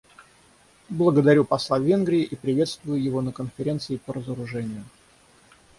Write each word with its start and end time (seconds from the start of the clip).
Благодарю 0.89 1.45
посла 1.45 1.77
Венгрии 1.77 2.23
и 2.23 2.35
приветствую 2.35 2.99
его 3.03 3.21
на 3.21 3.31
Конференции 3.31 3.97
по 3.97 4.11
разоружению. 4.15 4.83